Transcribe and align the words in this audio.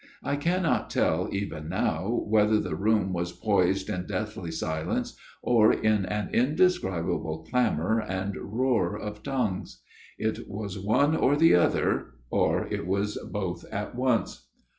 I 0.23 0.35
cannot 0.35 0.89
tell 0.89 1.29
even 1.31 1.69
now 1.69 2.23
whether 2.27 2.59
the 2.59 2.73
room 2.75 3.13
was 3.13 3.33
poised 3.33 3.87
in 3.87 4.07
deathly 4.07 4.49
silence, 4.49 5.15
or 5.43 5.71
in 5.71 6.07
an 6.07 6.33
indescribable 6.33 7.43
clamour 7.47 7.99
and 8.01 8.35
roar 8.35 8.97
of 8.97 9.21
tongues. 9.21 9.83
It 10.17 10.47
was 10.49 10.79
one 10.79 11.15
or 11.15 11.35
the 11.35 11.53
other; 11.53 12.15
or 12.31 12.65
it 12.73 12.87
was 12.87 13.15
both 13.31 13.63
at 13.71 13.93
once. 13.93 14.47